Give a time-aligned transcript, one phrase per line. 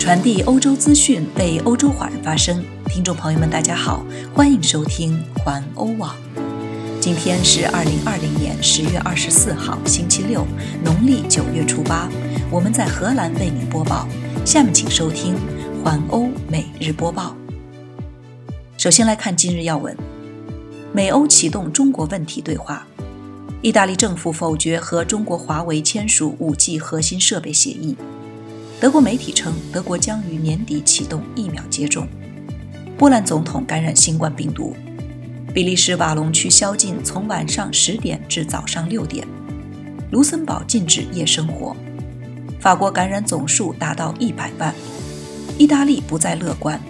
[0.00, 2.64] 传递欧洲资讯，为欧洲华人发声。
[2.86, 4.02] 听众朋友们，大家好，
[4.34, 6.16] 欢迎收听环欧网。
[6.98, 10.46] 今天是二零二零年十月二十四号，星期六，
[10.82, 12.08] 农历九月初八。
[12.50, 14.08] 我们在荷兰为您播报。
[14.42, 15.36] 下面请收听
[15.84, 17.36] 环欧每日播报。
[18.78, 19.94] 首先来看今日要闻：
[20.94, 22.86] 美欧启动中国问题对话。
[23.60, 27.94] 意大利政府否决和中国华为签署 5G 核心设备协议。
[28.80, 32.08] 德国媒体称，德国将于年底启动疫苗接种。
[32.96, 34.74] 波兰总统感染新冠病毒。
[35.52, 39.26] 比利时瓦隆区宵禁从晚上十点至早上六点。
[40.10, 41.76] 卢森堡禁止夜生活。
[42.58, 44.74] 法国感染总数达到一百万。
[45.58, 46.80] 意大利不再乐观。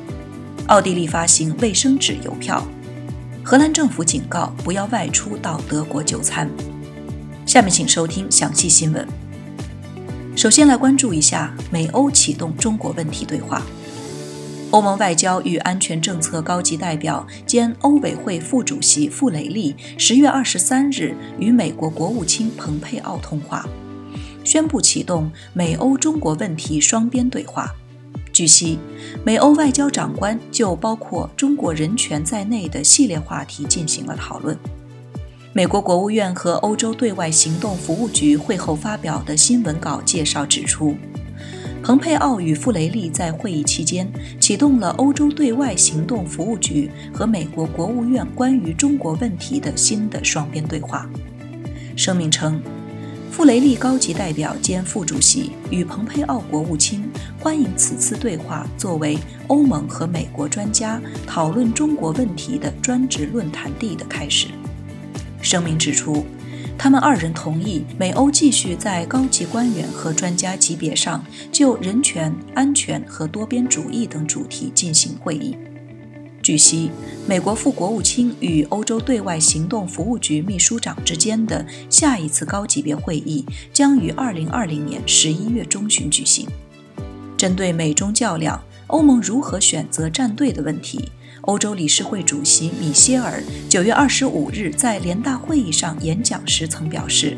[0.68, 2.64] 奥地利发行卫生纸邮票。
[3.42, 6.48] 荷兰政府警告不要外出到德国就餐。
[7.44, 9.04] 下面请收听详细新闻。
[10.40, 13.62] 首先来关注一下美欧启动中国问题对话。
[14.70, 23.66] 欧盟外交与安全政策高级代表兼欧委会副主席傅雷利十月二十三日与美国国务卿蓬佩奥通话，
[24.42, 27.74] 宣布启动美欧中国问题双边对话。
[28.32, 28.78] 据悉，
[29.22, 34.56] 美欧外交长官就包括中国人权在内的系列话题进行了讨论。
[35.52, 40.94] 美国国务院和欧洲对外行动服务局会后发表的新闻稿介绍指出，
[41.82, 51.10] 蓬佩奥与傅雷利在会议期间启动了欧洲对外行动服务局和美国国务院关于中国问题的新的双边对话。
[51.96, 52.62] 声明称。
[53.32, 64.48] 傅雷利高级代表兼副主席与蓬佩奥国务卿欢迎此次对话作为欧盟和美国专家讨论中国问题的专职论坛地的开始。
[65.40, 66.24] 声明指出，
[66.76, 75.56] 他们二人同意美欧继续在高级官员和专家级别上就人权、安全和多边主义等主题进行会议。
[76.42, 76.90] 据悉，
[77.28, 86.48] 美国副国务卿与欧洲对外行动服务局秘书长之间的下一次高级别会议将于2020年11月中旬举行。
[87.36, 91.10] 针对美中较量，欧盟如何选择站队的问题，
[91.42, 97.36] 欧洲理事会主席米歇尔9月25日在联大会议上演讲时曾表示，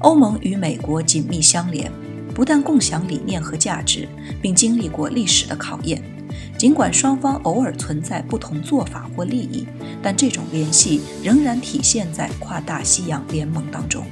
[0.00, 1.90] 欧盟与美国紧密相连，
[2.34, 4.08] 不但共享理念和价值，
[4.40, 6.02] 并经历过历史的考验。
[6.58, 9.66] 尽管双方偶尔存在不同做法或利益，
[10.02, 14.04] 但这种联系仍然体现在跨大西洋联盟当中。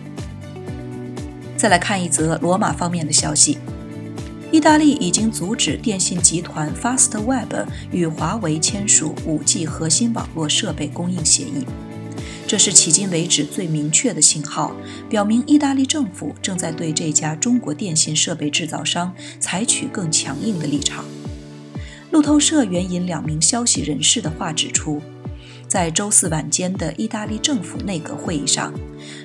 [1.56, 3.58] 再来看一则罗马方面的消息：
[4.52, 11.64] 意大利已经阻止电信集团 Fastweb 与华为签署 5G 核心网络设备供应协议，
[12.48, 14.74] 这是迄今为止最明确的信号，
[15.08, 21.04] 表明意大利政府正在对这家中国电信设备制造商采取更强硬的立场。
[22.10, 25.00] 路透社援引两名消息人士的话指出，
[25.70, 28.74] 在周四晚间的意大利政府内阁会议上，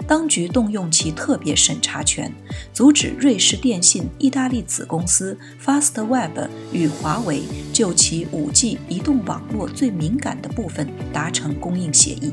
[0.08, 2.32] 当局动用其特别审查权，
[2.72, 7.42] 阻止瑞士电信意大利子公司 Fastweb 与华为
[7.74, 12.32] 就其 5G 移动网络最敏感的部分达成供应协议。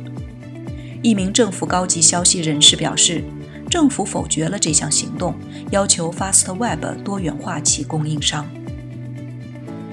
[1.01, 3.25] 一名政府高级消息人士表示，
[3.71, 5.35] 政府否决了这项行动，
[5.71, 8.47] 要求 Fastweb 多元化其供应商。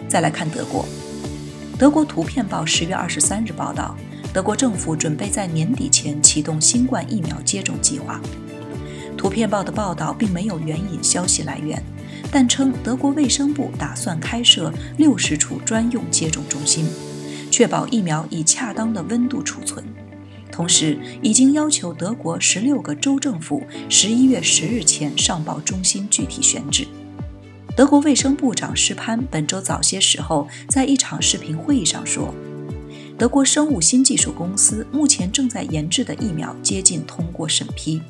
[0.10, 0.86] 再来看德国，
[1.78, 3.96] 德国图片报十月二十三日报道，
[4.32, 8.22] 德国政府准备在年底前启动新冠疫苗接种计划。
[9.18, 11.82] 图片报的报道并没有援引消息来源，
[12.32, 16.88] 但称德国卫生部打算开设六十处专用接种中心，
[17.52, 19.84] 确保疫苗以恰当的温度储存。
[20.52, 26.88] 同时，已经要求德国十六个州政府十一月十日前上报中心具体选址。
[27.76, 32.34] 德国卫生部长施潘本周早些时候在一场视频会议上说，
[33.20, 38.02] 德国生物新技术公司目前正在研制的疫苗接近通过审批。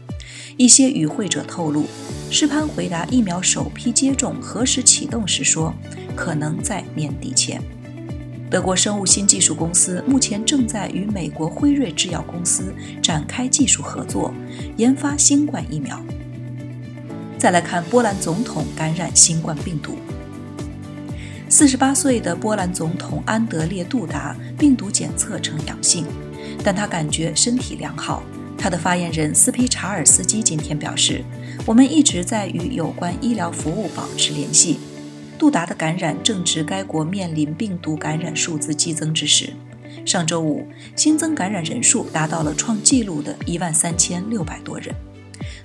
[0.55, 1.85] 一些与会者透露，
[2.29, 5.73] 施潘回答疫苗首批接种何时启动时说，
[6.15, 7.59] 可能在年底前。
[8.51, 12.71] 德国生物新技术公司目前正在与美国辉瑞制药公司
[13.01, 14.31] 展开技术合作，
[14.77, 15.99] 研发新冠疫苗。
[17.39, 19.95] 再来看波兰总统感染新冠病毒。
[21.51, 26.05] 四十八岁的波兰总统安德烈·杜达病毒检测呈阳性，
[26.63, 28.21] 但他感觉身体良好。
[28.55, 31.23] 他的发言人斯皮查尔斯基今天表示
[31.65, 34.79] ：“我们一直在与有关医疗服务保持联系。”
[35.39, 39.51] 杜达的感染正值该国面临病毒感染数字激增之时。
[40.05, 44.93] 上周五，新增感染人数达到了创纪录的一万三千六百多人。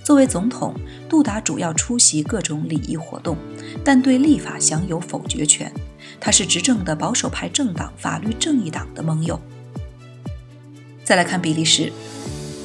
[0.03, 0.75] 作为总统，
[1.09, 3.37] 杜达主要出席各种礼仪活动，
[3.85, 5.73] 但对立法享有否决权。
[6.21, 9.39] 他是执政的保守派政党法律正义党的盟友。
[11.05, 11.93] 再来看比利时，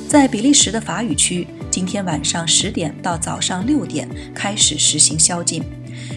[0.07, 5.61] 在比利时的法语区，今天晚上十点到早上六点开始实行宵禁。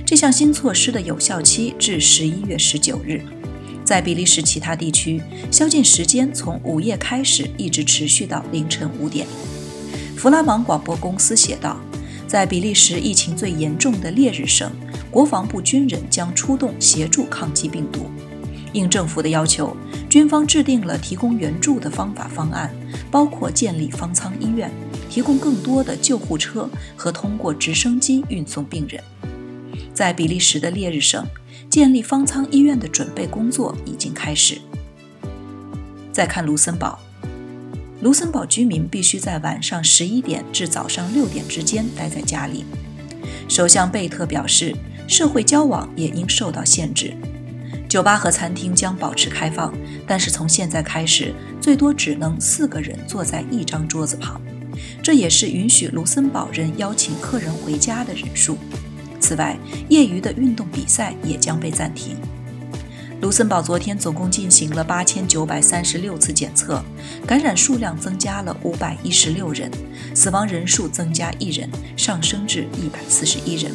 [0.07, 3.21] 这项新措施的有效期至十一月十九日。
[3.85, 5.21] 在比利时其他地区，
[5.51, 9.27] 宵禁时间从午夜开始，一直持续到凌晨五点。
[10.17, 11.81] 弗拉芒广播公司写道，
[12.27, 14.71] 在比利时疫情最严重的烈日省，
[15.11, 18.11] 国防部军人将出动协助抗击病毒。
[18.73, 19.77] 应政府的要求，
[20.09, 22.75] 军方制定了提供援助的方法方案，
[23.11, 24.71] 包括建立方舱医院、
[25.11, 26.67] 提供更多的救护车
[26.97, 29.03] 和通过直升机运送病人。
[29.93, 31.27] 在比利时的烈日省，
[31.69, 34.59] 建立方舱医院的准备工作已经开始。
[36.11, 36.99] 再看卢森堡。
[38.03, 42.65] 卢森堡居民必须在晚上十一点至早上六点之间待在家里。
[43.49, 44.75] 首相贝特表示，
[45.07, 47.15] 社会交往也应受到限制。
[47.89, 49.73] 酒吧和餐厅将保持开放，
[50.05, 54.43] 但是从现在开始，最多只能四个人坐在一张桌子旁，
[55.01, 58.59] 这也是允许卢森堡人邀请客人回家的人数。
[59.21, 59.57] 此外，
[59.89, 62.17] 业余的运动比赛也将被暂停。
[63.23, 66.83] 卢森堡昨天总共进行了八千九百三十六次检测，
[67.25, 69.71] 感染数量增加了五百一十六人，
[70.13, 73.71] 死亡人数增加一人，上升至一百四十一人。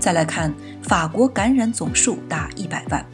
[0.00, 0.52] 再来看
[0.82, 3.06] 法国感染总数达一百万，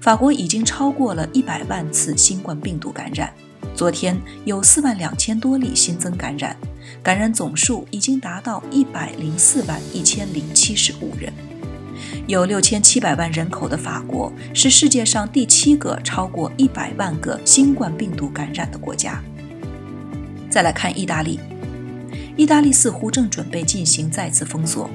[0.00, 3.32] 法国已经超过了一百万次新冠病毒感染，
[3.76, 6.56] 昨天有四万两千多例新增感染，
[7.04, 11.32] 感染总数已经达到一百零四万一千零七十五人。
[12.26, 19.22] 有六千七百万人口的法国是世界上第七个超过一百万个新冠病毒感染的国家。
[20.50, 21.40] 再来看意大利，
[22.36, 24.88] 意大利似乎正准备进行再次封锁。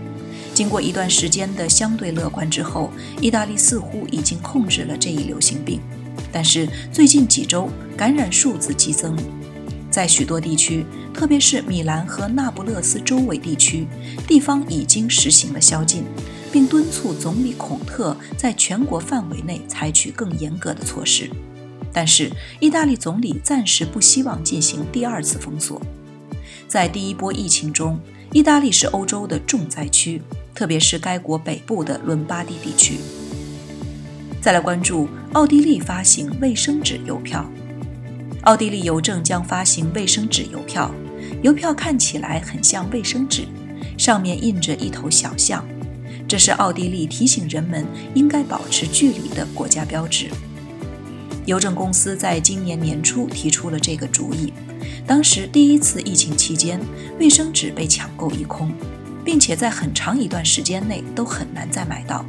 [0.54, 2.92] 经过一段时间的相对乐观之后，
[3.22, 5.80] 意大利似乎已经控制了这一流行病。
[6.32, 9.18] 但是最近几周感染数字激增，
[9.90, 13.88] 在许多地区，特别是米兰和那不勒斯周围地区，
[14.28, 16.04] 地方已经实行了宵禁。
[16.52, 21.30] 并敦促总理孔特在全国范围内采取更严格的措施，
[21.94, 25.82] 但是意大利总理暂时不希望进行第二次封锁。
[26.68, 28.00] 在第一波疫情中，
[28.32, 30.22] 意大利是欧洲的重灾区，
[30.54, 33.00] 特别是该国北部的伦巴第地区。
[34.42, 37.50] 再来关注奥地利发行卫生纸邮票，
[38.44, 40.94] 奥地利邮政将发行卫生纸邮票，
[41.42, 43.48] 邮票看起来很像卫生纸，
[43.98, 45.66] 上面印着一头小象。
[46.30, 47.84] 这是奥地利提醒人们
[48.14, 50.30] 应该保持距离的国家标志。
[51.48, 54.54] 邮政公司在今年年初提出了这个主意，
[55.08, 56.80] 当时第一次疫情期间，
[57.20, 58.72] 卫生纸被抢购一空，
[59.26, 62.24] 并且在很长一段时间内都很难再买到，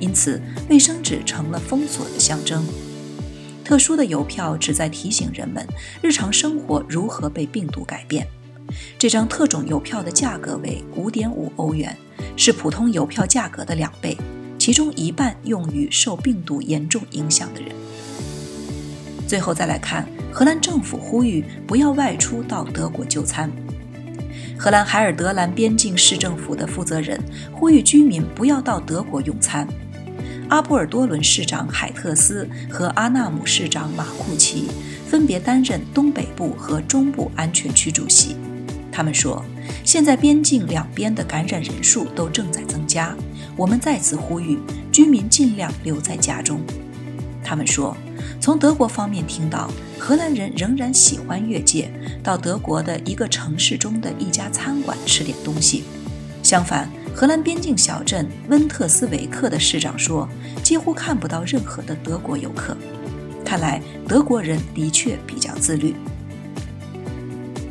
[0.00, 2.66] 因此卫生纸成了封锁的象征。
[3.62, 5.64] 特殊的邮票旨在提醒人们
[6.02, 8.26] 日常生活如何被病毒改变。
[8.98, 11.96] 这张特种邮票的价格为五点五欧元。
[12.36, 14.16] 是普通邮票价格的两倍，
[14.58, 17.70] 其中一半用于受病毒严重影响的人。
[19.26, 23.50] 最后再来看，荷兰政府呼吁不要外出到德国就餐。
[24.58, 27.20] 荷兰海尔德兰边境市政府的负责人
[27.52, 29.66] 呼吁居民不要到德国用餐。
[30.48, 34.68] 阿波尔多伦市长海特斯和阿纳姆市长马库奇
[35.08, 38.36] 分别担任东北部和中部安全区主席。
[38.92, 39.44] 他们说。
[39.82, 43.16] 现在边境两边的感染人数都正在增加，
[43.56, 44.58] 我们再次呼吁
[44.92, 46.60] 居民尽量留在家中。
[47.42, 47.96] 他们说，
[48.40, 51.90] 从德国方面听到，荷兰人仍然喜欢越界
[52.22, 55.84] 到德国的一个城市中的一家餐馆吃点东西。
[56.42, 60.28] 相反，荷兰边境小镇温特斯维克的市长说，
[60.62, 62.76] 几乎看不到任何的德国游客。
[63.44, 65.94] 看来德国人的确比较自律。